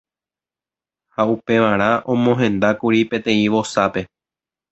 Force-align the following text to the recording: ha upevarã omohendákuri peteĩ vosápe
ha 1.15 1.21
upevarã 1.33 1.89
omohendákuri 2.15 3.01
peteĩ 3.11 3.43
vosápe 3.59 4.01